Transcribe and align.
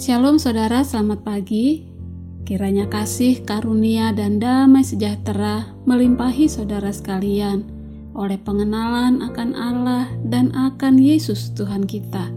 Shalom 0.00 0.40
saudara, 0.40 0.80
selamat 0.80 1.28
pagi. 1.28 1.84
Kiranya 2.48 2.88
kasih, 2.88 3.44
karunia, 3.44 4.16
dan 4.16 4.40
damai 4.40 4.80
sejahtera 4.80 5.76
melimpahi 5.84 6.48
saudara 6.48 6.88
sekalian 6.88 7.68
oleh 8.16 8.40
pengenalan 8.40 9.20
akan 9.20 9.52
Allah 9.52 10.08
dan 10.24 10.56
akan 10.56 10.96
Yesus 10.96 11.52
Tuhan 11.52 11.84
kita. 11.84 12.32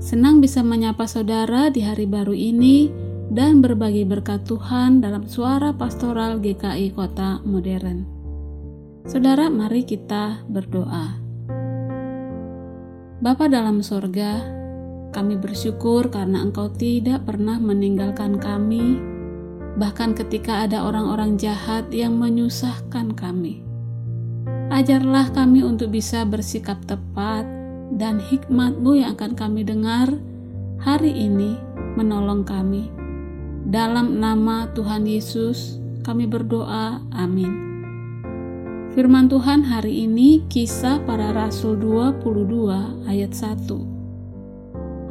Senang 0.00 0.40
bisa 0.40 0.64
menyapa 0.64 1.04
saudara 1.04 1.68
di 1.68 1.84
hari 1.84 2.08
baru 2.08 2.32
ini 2.32 2.88
dan 3.28 3.60
berbagi 3.60 4.08
berkat 4.08 4.48
Tuhan 4.48 5.04
dalam 5.04 5.28
suara 5.28 5.76
pastoral 5.76 6.40
GKI 6.40 6.96
Kota 6.96 7.44
Modern. 7.44 8.08
Saudara, 9.04 9.52
mari 9.52 9.84
kita 9.84 10.48
berdoa. 10.48 11.12
Bapa 13.20 13.52
dalam 13.52 13.84
sorga, 13.84 14.59
kami 15.10 15.38
bersyukur 15.38 16.10
karena 16.10 16.42
Engkau 16.42 16.70
tidak 16.70 17.26
pernah 17.26 17.58
meninggalkan 17.58 18.38
kami, 18.38 18.98
bahkan 19.78 20.14
ketika 20.14 20.66
ada 20.66 20.86
orang-orang 20.86 21.38
jahat 21.38 21.90
yang 21.90 22.18
menyusahkan 22.18 23.14
kami. 23.14 23.62
Ajarlah 24.70 25.34
kami 25.34 25.66
untuk 25.66 25.90
bisa 25.90 26.22
bersikap 26.22 26.78
tepat 26.86 27.42
dan 27.94 28.22
hikmat-Mu 28.22 29.02
yang 29.02 29.18
akan 29.18 29.34
kami 29.34 29.66
dengar 29.66 30.14
hari 30.78 31.10
ini 31.10 31.58
menolong 31.98 32.46
kami. 32.46 32.86
Dalam 33.66 34.22
nama 34.22 34.70
Tuhan 34.72 35.04
Yesus, 35.10 35.76
kami 36.06 36.30
berdoa. 36.30 37.02
Amin. 37.12 37.70
Firman 38.90 39.30
Tuhan 39.30 39.62
hari 39.66 40.06
ini 40.06 40.42
kisah 40.50 40.98
para 41.06 41.30
rasul 41.30 41.78
22 41.78 43.06
ayat 43.06 43.30
1. 43.30 43.99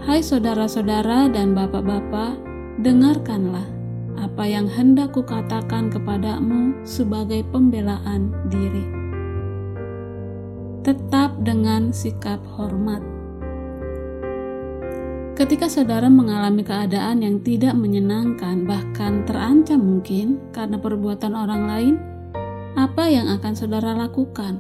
Hai 0.10 0.26
saudara-saudara 0.26 1.30
dan 1.30 1.54
bapak-bapak, 1.54 2.34
dengarkanlah 2.82 3.62
apa 4.18 4.42
yang 4.42 4.66
hendak 4.66 5.14
kukatakan 5.14 5.94
kepadamu 5.94 6.74
sebagai 6.82 7.46
pembelaan 7.54 8.34
diri. 8.50 8.90
Tetap 10.82 11.38
dengan 11.46 11.94
sikap 11.94 12.42
hormat. 12.58 13.06
Ketika 15.38 15.70
saudara 15.70 16.10
mengalami 16.10 16.66
keadaan 16.66 17.22
yang 17.22 17.46
tidak 17.46 17.78
menyenangkan, 17.78 18.66
bahkan 18.66 19.22
terancam 19.30 19.78
mungkin 19.78 20.42
karena 20.50 20.82
perbuatan 20.82 21.38
orang 21.38 21.70
lain, 21.70 21.96
apa 22.74 23.06
yang 23.14 23.30
akan 23.30 23.54
saudara 23.54 23.94
lakukan? 23.94 24.58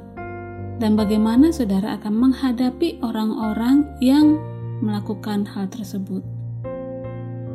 Dan 0.78 0.94
bagaimana 0.94 1.50
saudara 1.50 1.98
akan 1.98 2.30
menghadapi 2.30 3.02
orang-orang 3.02 3.90
yang 3.98 4.38
melakukan 4.80 5.48
hal 5.48 5.68
tersebut. 5.72 6.24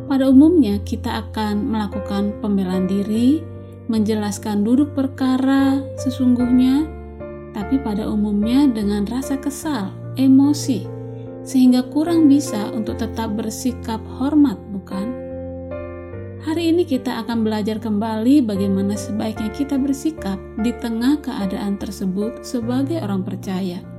Pada 0.05 0.29
umumnya, 0.29 0.81
kita 0.85 1.25
akan 1.29 1.73
melakukan 1.73 2.37
pembelaan 2.45 2.85
diri, 2.85 3.41
menjelaskan 3.89 4.65
duduk 4.65 4.93
perkara 4.93 5.81
sesungguhnya, 5.97 6.85
tapi 7.57 7.81
pada 7.81 8.09
umumnya 8.09 8.69
dengan 8.69 9.09
rasa 9.09 9.41
kesal, 9.41 9.93
emosi, 10.21 10.85
sehingga 11.41 11.89
kurang 11.89 12.29
bisa 12.29 12.69
untuk 12.73 13.01
tetap 13.01 13.33
bersikap 13.33 14.01
hormat, 14.21 14.61
bukan? 14.73 15.25
Hari 16.45 16.77
ini 16.77 16.85
kita 16.85 17.25
akan 17.25 17.41
belajar 17.41 17.81
kembali 17.81 18.45
bagaimana 18.45 19.01
sebaiknya 19.01 19.49
kita 19.57 19.81
bersikap 19.81 20.37
di 20.61 20.77
tengah 20.77 21.17
keadaan 21.25 21.81
tersebut 21.81 22.45
sebagai 22.45 23.01
orang 23.01 23.25
percaya. 23.25 23.94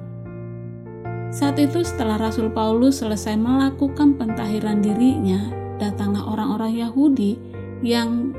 Saat 1.36 1.60
itu 1.60 1.84
setelah 1.84 2.16
Rasul 2.16 2.48
Paulus 2.48 3.04
selesai 3.04 3.36
melakukan 3.36 4.16
pentahiran 4.16 4.80
dirinya, 4.80 5.52
datanglah 5.76 6.24
orang-orang 6.32 6.80
Yahudi 6.80 7.36
yang 7.84 8.32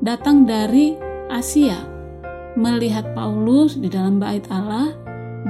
datang 0.00 0.48
dari 0.48 0.96
Asia 1.28 1.84
melihat 2.56 3.12
Paulus 3.12 3.76
di 3.76 3.92
dalam 3.92 4.16
bait 4.16 4.48
Allah 4.48 4.96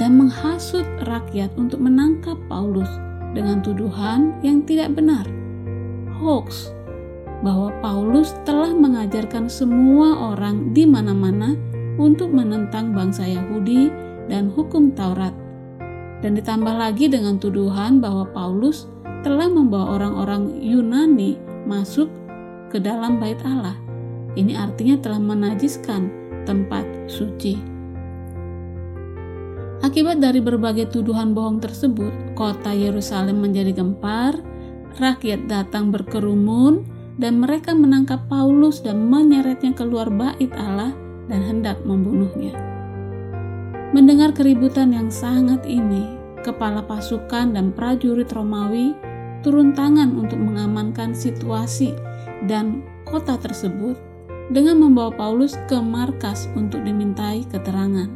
dan 0.03 0.19
menghasut 0.19 0.83
rakyat 1.07 1.55
untuk 1.55 1.79
menangkap 1.79 2.35
Paulus 2.51 2.91
dengan 3.39 3.63
tuduhan 3.63 4.35
yang 4.43 4.67
tidak 4.67 4.91
benar. 4.91 5.31
Hoax 6.19 6.75
bahwa 7.47 7.71
Paulus 7.79 8.35
telah 8.43 8.75
mengajarkan 8.75 9.47
semua 9.47 10.35
orang 10.35 10.75
di 10.75 10.91
mana-mana 10.91 11.55
untuk 12.03 12.35
menentang 12.35 12.91
bangsa 12.91 13.31
Yahudi 13.31 13.95
dan 14.27 14.51
hukum 14.51 14.91
Taurat 14.91 15.50
dan 16.21 16.37
ditambah 16.37 16.75
lagi 16.77 17.09
dengan 17.09 17.41
tuduhan 17.41 17.99
bahwa 17.99 18.29
Paulus 18.31 18.89
telah 19.21 19.49
membawa 19.49 20.01
orang-orang 20.01 20.61
Yunani 20.61 21.37
masuk 21.69 22.09
ke 22.73 22.81
dalam 22.81 23.21
bait 23.21 23.41
Allah. 23.45 23.77
Ini 24.39 24.57
artinya 24.57 24.97
telah 25.01 25.21
menajiskan 25.21 26.09
tempat 26.47 26.87
suci. 27.11 27.59
Akibat 29.81 30.21
dari 30.21 30.45
berbagai 30.45 30.93
tuduhan 30.93 31.33
bohong 31.33 31.59
tersebut, 31.59 32.37
kota 32.37 32.71
Yerusalem 32.71 33.41
menjadi 33.41 33.73
gempar, 33.81 34.37
rakyat 35.01 35.49
datang 35.49 35.89
berkerumun, 35.89 36.85
dan 37.17 37.41
mereka 37.41 37.73
menangkap 37.73 38.29
Paulus 38.29 38.81
dan 38.81 39.09
menyeretnya 39.09 39.73
keluar 39.77 40.09
bait 40.13 40.53
Allah 40.57 40.93
dan 41.29 41.41
hendak 41.45 41.81
membunuhnya. 41.85 42.80
Mendengar 43.91 44.31
keributan 44.31 44.95
yang 44.95 45.11
sangat 45.11 45.67
ini, 45.67 46.07
kepala 46.47 46.79
pasukan 46.87 47.59
dan 47.59 47.75
prajurit 47.75 48.31
Romawi 48.31 48.95
turun 49.43 49.75
tangan 49.75 50.15
untuk 50.15 50.39
mengamankan 50.39 51.11
situasi 51.11 51.99
dan 52.47 52.87
kota 53.03 53.35
tersebut 53.35 53.99
dengan 54.55 54.79
membawa 54.79 55.11
Paulus 55.11 55.59
ke 55.67 55.75
markas 55.83 56.47
untuk 56.55 56.87
dimintai 56.87 57.43
keterangan. 57.51 58.07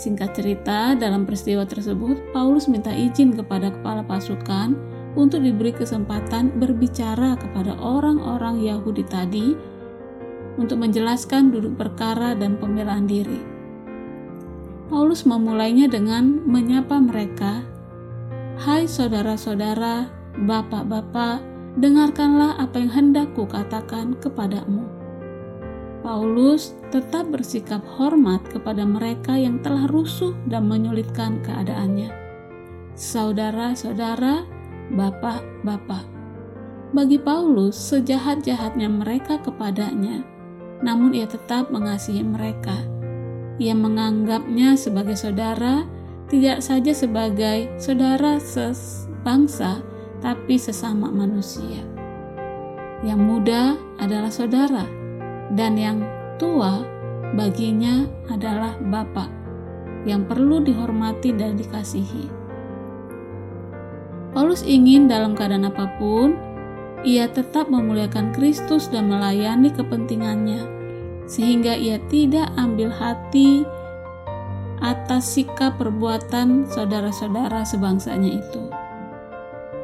Singkat 0.00 0.32
cerita, 0.32 0.96
dalam 0.96 1.28
peristiwa 1.28 1.68
tersebut, 1.68 2.32
Paulus 2.32 2.64
minta 2.64 2.88
izin 2.88 3.36
kepada 3.36 3.68
kepala 3.68 4.00
pasukan 4.00 4.72
untuk 5.12 5.44
diberi 5.44 5.76
kesempatan 5.76 6.56
berbicara 6.56 7.36
kepada 7.36 7.76
orang-orang 7.76 8.64
Yahudi 8.64 9.04
tadi 9.04 9.52
untuk 10.56 10.80
menjelaskan 10.80 11.52
duduk 11.52 11.76
perkara 11.76 12.32
dan 12.32 12.56
pembelaan 12.56 13.04
diri. 13.04 13.49
Paulus 14.90 15.22
memulainya 15.22 15.86
dengan 15.86 16.42
menyapa 16.42 16.98
mereka, 16.98 17.62
"Hai 18.58 18.90
saudara-saudara, 18.90 20.10
bapak-bapak, 20.34 21.38
dengarkanlah 21.78 22.58
apa 22.58 22.82
yang 22.82 22.90
hendak 22.90 23.30
kukatakan 23.38 24.18
kepadamu." 24.18 24.82
Paulus 26.02 26.74
tetap 26.90 27.30
bersikap 27.30 27.86
hormat 27.86 28.42
kepada 28.50 28.82
mereka 28.82 29.38
yang 29.38 29.62
telah 29.62 29.86
rusuh 29.86 30.34
dan 30.50 30.66
menyulitkan 30.66 31.38
keadaannya. 31.46 32.10
Saudara-saudara, 32.98 34.42
bapak-bapak, 34.90 36.02
bagi 36.90 37.22
Paulus 37.22 37.78
sejahat-jahatnya 37.78 38.90
mereka 38.90 39.38
kepadanya, 39.38 40.26
namun 40.82 41.14
ia 41.14 41.30
tetap 41.30 41.70
mengasihi 41.70 42.26
mereka 42.26 42.99
ia 43.60 43.76
menganggapnya 43.76 44.72
sebagai 44.72 45.20
saudara, 45.20 45.84
tidak 46.32 46.64
saja 46.64 46.96
sebagai 46.96 47.68
saudara 47.76 48.40
sebangsa, 48.40 49.84
tapi 50.24 50.56
sesama 50.56 51.12
manusia. 51.12 51.84
Yang 53.04 53.20
muda 53.20 53.62
adalah 54.00 54.32
saudara, 54.32 54.88
dan 55.52 55.76
yang 55.76 56.00
tua 56.40 56.80
baginya 57.36 58.08
adalah 58.32 58.80
bapak 58.80 59.28
yang 60.08 60.24
perlu 60.24 60.64
dihormati 60.64 61.36
dan 61.36 61.60
dikasihi. 61.60 62.32
Paulus 64.32 64.64
ingin 64.64 65.04
dalam 65.04 65.36
keadaan 65.36 65.68
apa 65.68 65.84
pun, 66.00 66.32
ia 67.04 67.28
tetap 67.28 67.68
memuliakan 67.68 68.32
Kristus 68.32 68.88
dan 68.88 69.12
melayani 69.12 69.68
kepentingannya 69.68 70.79
sehingga 71.30 71.78
ia 71.78 72.02
tidak 72.10 72.50
ambil 72.58 72.90
hati 72.90 73.62
atas 74.82 75.38
sikap 75.38 75.78
perbuatan 75.78 76.66
saudara-saudara 76.66 77.62
sebangsanya 77.62 78.42
itu. 78.42 78.62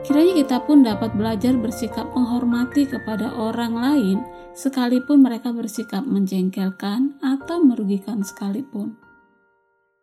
Kiranya 0.03 0.35
kita 0.43 0.59
pun 0.67 0.83
dapat 0.83 1.15
belajar 1.15 1.55
bersikap 1.59 2.11
menghormati 2.15 2.87
kepada 2.87 3.31
orang 3.35 3.75
lain, 3.75 4.19
sekalipun 4.55 5.23
mereka 5.23 5.51
bersikap 5.51 6.03
menjengkelkan 6.07 7.19
atau 7.23 7.63
merugikan 7.63 8.23
sekalipun. 8.23 8.95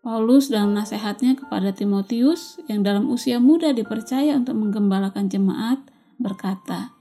Paulus 0.03 0.51
dalam 0.51 0.75
nasihatnya 0.75 1.39
kepada 1.39 1.71
Timotius 1.71 2.59
yang 2.67 2.83
dalam 2.83 3.07
usia 3.07 3.39
muda 3.39 3.71
dipercaya 3.71 4.35
untuk 4.35 4.59
menggembalakan 4.59 5.31
jemaat 5.31 5.79
berkata, 6.19 6.91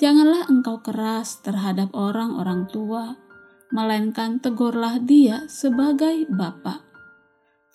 Janganlah 0.00 0.48
engkau 0.48 0.80
keras 0.80 1.44
terhadap 1.44 1.92
orang-orang 1.92 2.64
tua, 2.72 3.16
melainkan 3.74 4.38
tegurlah 4.38 5.02
dia 5.02 5.46
sebagai 5.50 6.26
bapak. 6.30 6.86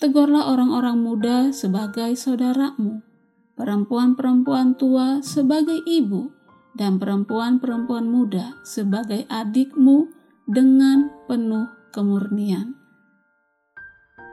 Tegurlah 0.01 0.49
orang-orang 0.49 0.97
muda 0.97 1.37
sebagai 1.53 2.17
saudaramu, 2.17 3.05
perempuan-perempuan 3.53 4.73
tua 4.73 5.21
sebagai 5.21 5.77
ibu, 5.85 6.33
dan 6.73 6.97
perempuan-perempuan 6.97 8.07
muda 8.07 8.57
sebagai 8.63 9.27
adikmu 9.27 10.09
dengan 10.49 11.11
penuh 11.27 11.69
kemurnian. 11.93 12.73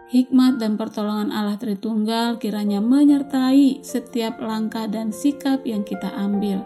Hikmat 0.09 0.57
dan 0.57 0.81
pertolongan 0.81 1.29
Allah 1.29 1.61
Tritunggal 1.61 2.41
kiranya 2.41 2.81
menyertai 2.81 3.85
setiap 3.85 4.41
langkah 4.41 4.89
dan 4.89 5.13
sikap 5.13 5.69
yang 5.69 5.85
kita 5.85 6.09
ambil, 6.17 6.65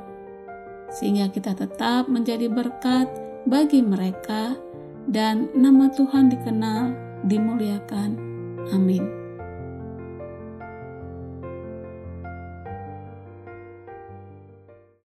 sehingga 0.95 1.27
kita 1.27 1.59
tetap 1.59 2.07
menjadi 2.07 2.47
berkat 2.47 3.11
bagi 3.43 3.83
mereka 3.83 4.55
dan 5.09 5.51
nama 5.55 5.91
Tuhan 5.95 6.31
dikenal, 6.31 6.95
dimuliakan. 7.27 8.19
Amin. 8.75 9.22